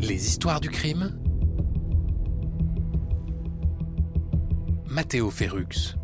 [0.00, 1.18] Les histoires du crime.
[4.86, 5.96] Matteo Ferrux.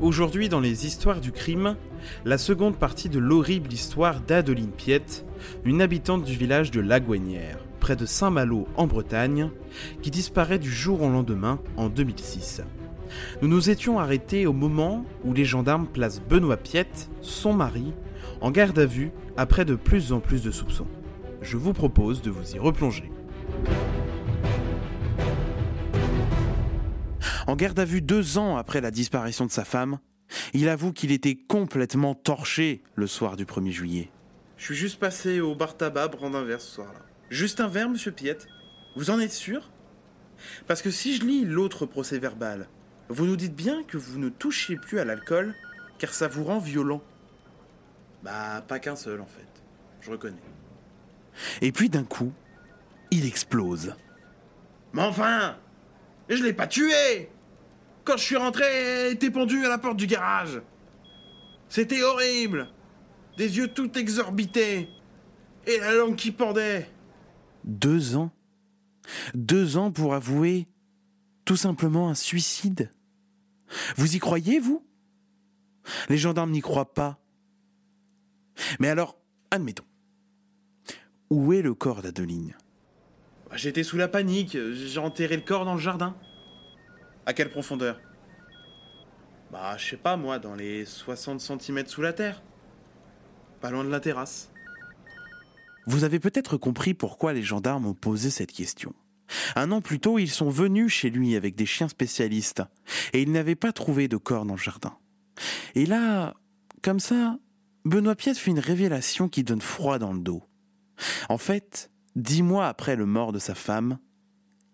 [0.00, 1.76] Aujourd'hui, dans les histoires du crime,
[2.24, 5.26] la seconde partie de l'horrible histoire d'Adeline Piette,
[5.64, 9.48] une habitante du village de Lagouenière, près de Saint-Malo en Bretagne,
[10.02, 12.60] qui disparaît du jour au lendemain en 2006.
[13.40, 17.94] Nous nous étions arrêtés au moment où les gendarmes placent Benoît Piette, son mari,
[18.42, 20.86] en garde à vue après de plus en plus de soupçons.
[21.40, 23.10] Je vous propose de vous y replonger.
[27.46, 29.98] En garde à vue deux ans après la disparition de sa femme,
[30.52, 34.10] il avoue qu'il était complètement torché le soir du 1er juillet.
[34.58, 37.07] Je suis juste passé au bar tabac prendre un verre ce soir-là.
[37.30, 38.46] Juste un verre, monsieur Piette
[38.96, 39.70] Vous en êtes sûr?
[40.66, 42.68] Parce que si je lis l'autre procès verbal,
[43.08, 45.54] vous nous dites bien que vous ne touchez plus à l'alcool
[45.98, 47.02] car ça vous rend violent.
[48.22, 49.46] Bah, pas qu'un seul en fait.
[50.00, 50.36] Je reconnais.
[51.60, 52.32] Et puis d'un coup,
[53.10, 53.94] il explose.
[54.94, 55.56] Mais enfin
[56.30, 57.28] Je l'ai pas tué
[58.04, 60.62] Quand je suis rentré, elle était pendue à la porte du garage.
[61.68, 62.68] C'était horrible
[63.36, 64.88] Des yeux tout exorbités
[65.66, 66.88] Et la langue qui pendait
[67.68, 68.32] Deux ans
[69.34, 70.66] Deux ans pour avouer
[71.44, 72.90] tout simplement un suicide
[73.96, 74.84] Vous y croyez, vous?
[76.08, 77.18] Les gendarmes n'y croient pas.
[78.80, 79.18] Mais alors,
[79.50, 79.84] admettons.
[81.30, 82.54] Où est le corps d'Adeline?
[83.54, 86.16] J'étais sous la panique, j'ai enterré le corps dans le jardin.
[87.26, 88.00] À quelle profondeur?
[89.52, 92.42] Bah, je sais pas moi, dans les 60 cm sous la terre.
[93.60, 94.50] Pas loin de la terrasse.
[95.88, 98.92] Vous avez peut-être compris pourquoi les gendarmes ont posé cette question.
[99.56, 102.62] Un an plus tôt, ils sont venus chez lui avec des chiens spécialistes,
[103.14, 104.98] et ils n'avaient pas trouvé de corps dans le jardin.
[105.74, 106.34] Et là,
[106.82, 107.38] comme ça,
[107.86, 110.42] Benoît Piette fait une révélation qui donne froid dans le dos.
[111.30, 113.98] En fait, dix mois après le mort de sa femme,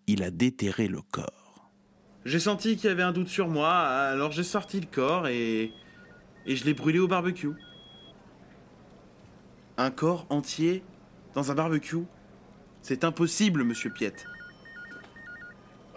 [0.08, 1.70] il a déterré le corps.
[2.25, 5.70] J'ai senti qu'il y avait un doute sur moi, alors j'ai sorti le corps et.
[6.44, 7.52] et je l'ai brûlé au barbecue.
[9.76, 10.82] Un corps entier
[11.34, 12.04] dans un barbecue
[12.82, 14.26] C'est impossible, monsieur Piette.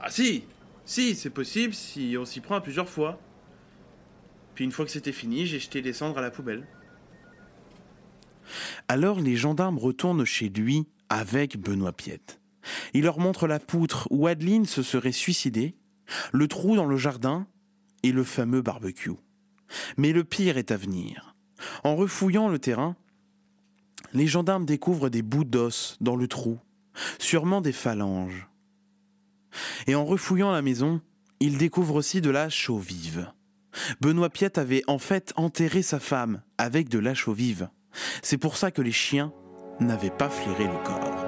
[0.01, 0.43] Ah si
[0.85, 3.19] Si, c'est possible si on s'y prend plusieurs fois.
[4.55, 6.65] Puis une fois que c'était fini, j'ai jeté les cendres à la poubelle.
[8.87, 12.39] Alors les gendarmes retournent chez lui avec Benoît Piette.
[12.93, 15.75] Il leur montre la poutre où Adeline se serait suicidée,
[16.31, 17.47] le trou dans le jardin
[18.03, 19.11] et le fameux barbecue.
[19.97, 21.35] Mais le pire est à venir.
[21.83, 22.95] En refouillant le terrain,
[24.13, 26.59] les gendarmes découvrent des bouts d'os dans le trou,
[27.19, 28.47] sûrement des phalanges.
[29.87, 31.01] Et en refouillant la maison,
[31.39, 33.31] ils découvrent aussi de la chaux vive.
[34.01, 37.69] Benoît Piette avait en fait enterré sa femme avec de la chaux vive.
[38.21, 39.31] C'est pour ça que les chiens
[39.79, 41.26] n'avaient pas flairé le corps.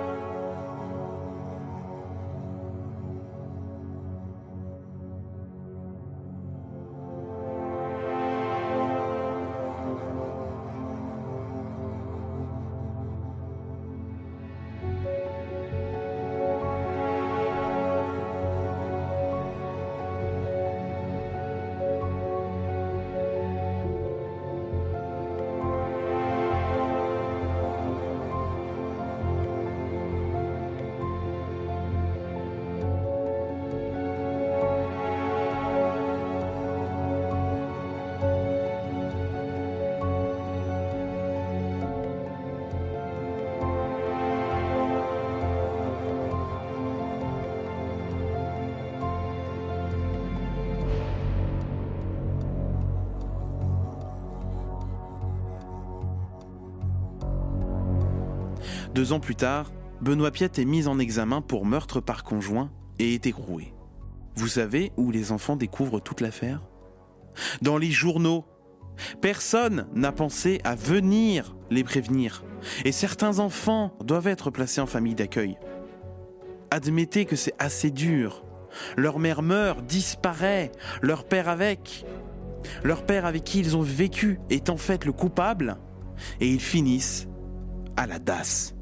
[58.94, 59.72] Deux ans plus tard,
[60.02, 63.74] Benoît Piette est mis en examen pour meurtre par conjoint et est écroué.
[64.36, 66.62] Vous savez où les enfants découvrent toute l'affaire?
[67.62, 68.46] Dans les journaux.
[69.22, 72.44] Personne n'a pensé à venir les prévenir.
[72.84, 75.58] Et certains enfants doivent être placés en famille d'accueil.
[76.72, 78.44] Admettez que c'est assez dur.
[78.98, 80.72] Leur mère meurt, disparaît,
[81.02, 82.06] leur père avec.
[82.84, 85.78] Leur père avec qui ils ont vécu est en fait le coupable,
[86.42, 87.28] et ils finissent
[87.96, 88.76] à la DAS.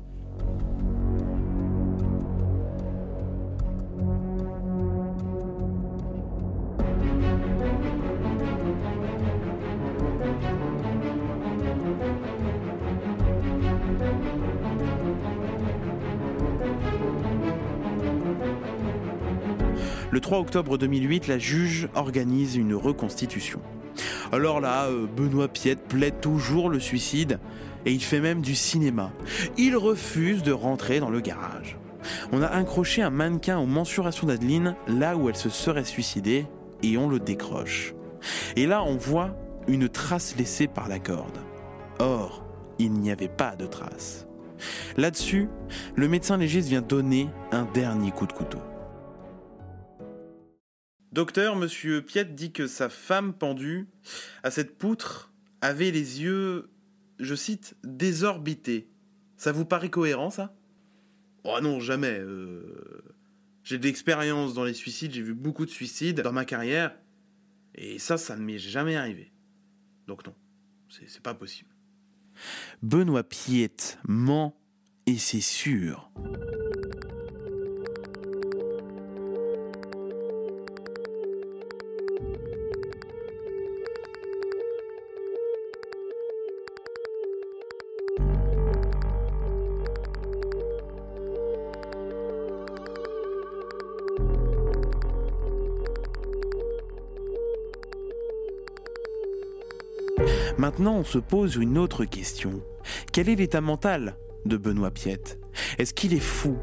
[20.17, 23.59] Le 3 octobre 2008, la juge organise une reconstitution.
[24.31, 27.37] Alors là, euh, Benoît Piette plaide toujours le suicide
[27.85, 29.11] et il fait même du cinéma.
[29.59, 31.77] Il refuse de rentrer dans le garage.
[32.31, 36.47] On a accroché un mannequin aux mensurations d'Adeline là où elle se serait suicidée
[36.81, 37.93] et on le décroche.
[38.55, 39.37] Et là, on voit
[39.67, 41.37] une trace laissée par la corde.
[41.99, 42.43] Or,
[42.79, 44.25] il n'y avait pas de trace.
[44.97, 45.47] Là-dessus,
[45.95, 48.57] le médecin légiste vient donner un dernier coup de couteau.
[51.17, 53.87] Docteur, monsieur Piette dit que sa femme pendue
[54.43, 56.69] à cette poutre avait les yeux,
[57.17, 58.87] je cite, désorbités.
[59.35, 60.55] Ça vous paraît cohérent, ça?
[61.43, 62.19] Oh non, jamais.
[62.19, 63.01] Euh,
[63.63, 66.95] j'ai de l'expérience dans les suicides, j'ai vu beaucoup de suicides dans ma carrière,
[67.73, 69.31] et ça, ça ne m'est jamais arrivé.
[70.05, 70.35] Donc non,
[70.87, 71.71] c'est pas possible.
[72.83, 74.55] Benoît Piette ment,
[75.07, 76.11] et c'est sûr.
[100.57, 102.61] Maintenant, on se pose une autre question.
[103.11, 105.39] Quel est l'état mental de Benoît Piette?
[105.77, 106.57] Est-ce qu'il est fou?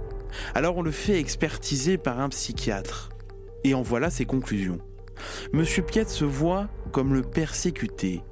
[0.55, 3.11] Alors on le fait expertiser par un psychiatre.
[3.63, 4.79] Et en voilà ses conclusions.
[5.53, 8.23] Monsieur Piette se voit comme le persécuté.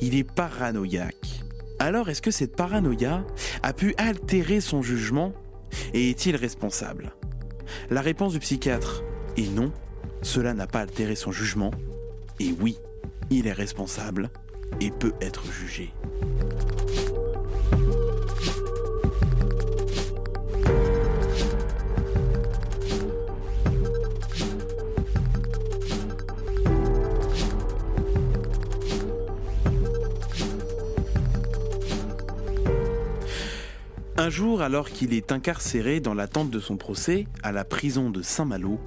[0.00, 1.44] Il est paranoïaque.
[1.78, 3.26] Alors est-ce que cette paranoïa
[3.62, 5.34] a pu altérer son jugement?
[5.92, 7.14] Et est-il responsable?
[7.90, 9.02] La réponse du psychiatre
[9.36, 9.72] est non,
[10.22, 11.70] cela n'a pas altéré son jugement.
[12.40, 12.78] Et oui,
[13.30, 14.30] il est responsable
[14.80, 15.92] et peut être jugé.
[34.22, 38.22] Un jour, alors qu'il est incarcéré dans l'attente de son procès à la prison de
[38.22, 38.78] Saint-Malo,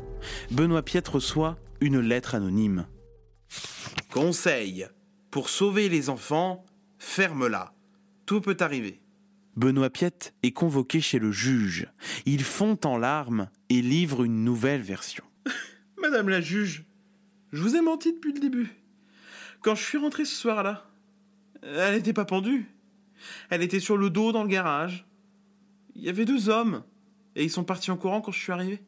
[0.49, 2.87] Benoît Piette reçoit une lettre anonyme.
[4.13, 4.87] Conseil
[5.35, 6.63] pour sauver les enfants,
[6.97, 7.73] ferme-la.
[8.25, 9.01] Tout peut arriver.
[9.57, 11.89] Benoît Piette est convoqué chez le juge.
[12.25, 15.25] Il fond en larmes et livre une nouvelle version.
[16.01, 16.85] Madame la juge,
[17.51, 18.69] je vous ai menti depuis le début.
[19.59, 20.89] Quand je suis rentré ce soir-là,
[21.63, 22.67] elle n'était pas pendue.
[23.49, 25.05] Elle était sur le dos dans le garage.
[25.95, 26.81] Il y avait deux hommes,
[27.35, 28.81] et ils sont partis en courant quand je suis arrivé.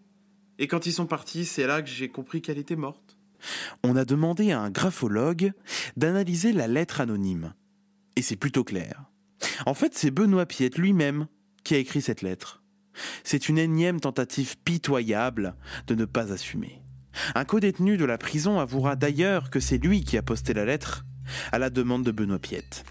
[0.60, 3.16] Et quand ils sont partis, c'est là que j'ai compris qu'elle était morte.
[3.84, 5.53] On a demandé à un graphologue
[5.96, 7.53] d'analyser la lettre anonyme.
[8.15, 9.03] Et c'est plutôt clair.
[9.65, 11.27] En fait, c'est Benoît Piette lui-même
[11.63, 12.63] qui a écrit cette lettre.
[13.24, 16.82] C'est une énième tentative pitoyable de ne pas assumer.
[17.36, 21.06] Un co-détenu de la prison avouera d'ailleurs que c'est lui qui a posté la lettre
[21.51, 22.86] à la demande de Benoît Piette.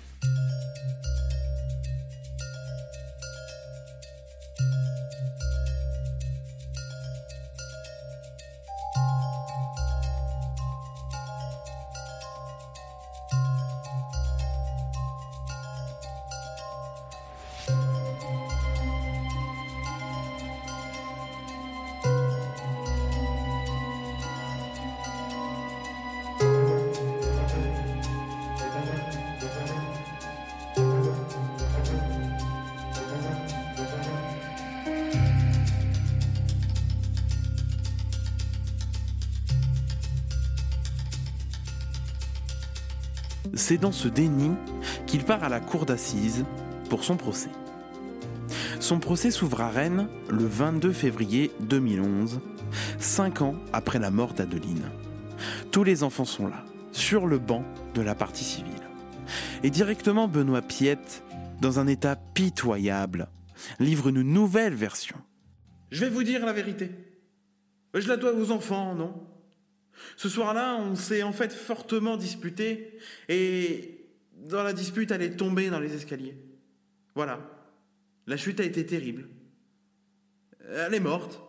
[43.69, 44.53] C'est dans ce déni
[45.09, 46.45] qu'il part à la cour d'assises
[46.89, 47.51] pour son procès.
[48.79, 52.39] Son procès s'ouvre à Rennes le 22 février 2011,
[53.01, 54.89] cinq ans après la mort d'Adeline.
[55.73, 57.65] Tous les enfants sont là, sur le banc
[57.97, 58.73] de la partie civile.
[59.65, 61.25] Et directement Benoît Piette,
[61.61, 63.27] dans un état pitoyable,
[63.81, 65.17] livre une nouvelle version.
[65.91, 66.93] Je vais vous dire la vérité.
[67.95, 69.13] Je la dois aux enfants, non?
[70.17, 72.99] Ce soir-là, on s'est en fait fortement disputé
[73.29, 76.37] et dans la dispute, elle est tombée dans les escaliers.
[77.15, 77.41] Voilà.
[78.27, 79.29] La chute a été terrible.
[80.69, 81.41] Elle est morte.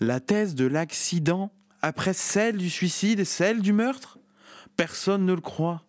[0.00, 4.18] La thèse de l'accident après celle du suicide et celle du meurtre?
[4.76, 5.84] Personne ne le croit.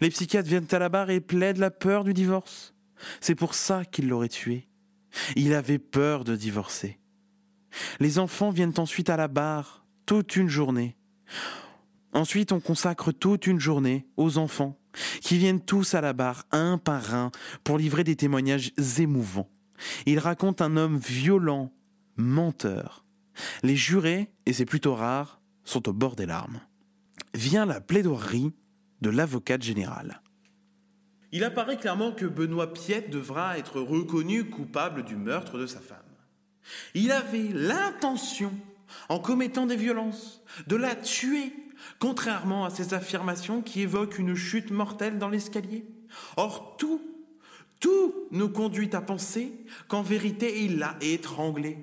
[0.00, 2.74] Les psychiatres viennent à la barre et plaident la peur du divorce.
[3.20, 4.68] C'est pour ça qu'il l'aurait tué.
[5.36, 6.98] Il avait peur de divorcer.
[8.00, 9.81] Les enfants viennent ensuite à la barre
[10.12, 10.94] toute une journée.
[12.12, 14.78] Ensuite, on consacre toute une journée aux enfants
[15.22, 17.30] qui viennent tous à la barre, un par un,
[17.64, 19.48] pour livrer des témoignages émouvants.
[20.04, 21.72] Ils racontent un homme violent,
[22.18, 23.06] menteur.
[23.62, 26.60] Les jurés, et c'est plutôt rare, sont au bord des larmes.
[27.32, 28.52] Vient la plaidoirie
[29.00, 30.20] de l'avocate générale.
[31.32, 35.96] Il apparaît clairement que Benoît Piette devra être reconnu coupable du meurtre de sa femme.
[36.92, 38.52] Il avait l'intention
[39.08, 41.52] en commettant des violences, de la tuer,
[41.98, 45.84] contrairement à ses affirmations qui évoquent une chute mortelle dans l'escalier.
[46.36, 47.00] Or, tout,
[47.80, 49.52] tout nous conduit à penser
[49.88, 51.78] qu'en vérité, il l'a étranglée.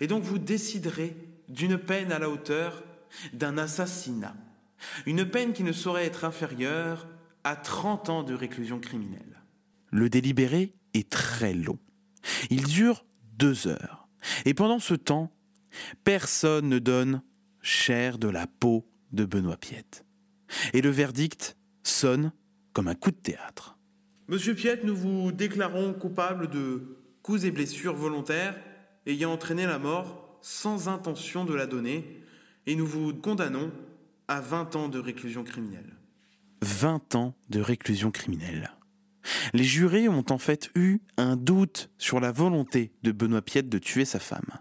[0.00, 1.16] Et donc, vous déciderez
[1.48, 2.82] d'une peine à la hauteur
[3.32, 4.34] d'un assassinat.
[5.06, 7.06] Une peine qui ne saurait être inférieure
[7.44, 9.42] à 30 ans de réclusion criminelle.
[9.90, 11.78] Le délibéré est très long.
[12.50, 13.04] Il dure
[13.38, 14.08] deux heures.
[14.44, 15.30] Et pendant ce temps,
[16.04, 17.22] Personne ne donne
[17.60, 20.04] cher de la peau de Benoît Piette.
[20.72, 22.32] Et le verdict sonne
[22.72, 23.78] comme un coup de théâtre.
[24.28, 28.56] Monsieur Piette, nous vous déclarons coupable de coups et blessures volontaires
[29.06, 32.22] ayant entraîné la mort sans intention de la donner,
[32.66, 33.72] et nous vous condamnons
[34.28, 35.96] à 20 ans de réclusion criminelle.
[36.62, 38.70] 20 ans de réclusion criminelle.
[39.54, 43.78] Les jurés ont en fait eu un doute sur la volonté de Benoît Piette de
[43.78, 44.60] tuer sa femme.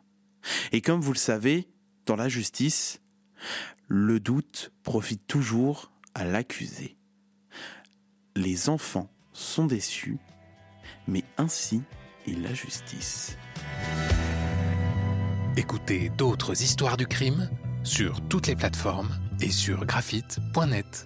[0.71, 1.67] Et comme vous le savez,
[2.05, 3.01] dans la justice,
[3.87, 6.97] le doute profite toujours à l'accusé.
[8.35, 10.17] Les enfants sont déçus,
[11.07, 11.81] mais ainsi
[12.27, 13.37] est la justice.
[15.57, 17.49] Écoutez d'autres histoires du crime
[17.83, 19.09] sur toutes les plateformes
[19.39, 21.05] et sur graphite.net.